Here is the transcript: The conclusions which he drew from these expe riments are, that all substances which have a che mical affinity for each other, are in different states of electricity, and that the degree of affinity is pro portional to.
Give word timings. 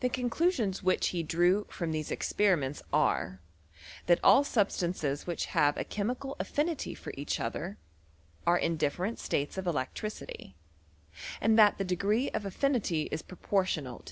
The 0.00 0.08
conclusions 0.08 0.82
which 0.82 1.10
he 1.10 1.22
drew 1.22 1.64
from 1.70 1.92
these 1.92 2.10
expe 2.10 2.56
riments 2.56 2.82
are, 2.92 3.40
that 4.06 4.18
all 4.24 4.42
substances 4.42 5.28
which 5.28 5.44
have 5.54 5.76
a 5.76 5.84
che 5.84 6.02
mical 6.02 6.34
affinity 6.40 6.92
for 6.92 7.12
each 7.16 7.38
other, 7.38 7.78
are 8.48 8.58
in 8.58 8.76
different 8.76 9.20
states 9.20 9.56
of 9.56 9.68
electricity, 9.68 10.56
and 11.40 11.56
that 11.56 11.78
the 11.78 11.84
degree 11.84 12.30
of 12.30 12.44
affinity 12.44 13.02
is 13.12 13.22
pro 13.22 13.36
portional 13.38 13.98
to. 13.98 14.00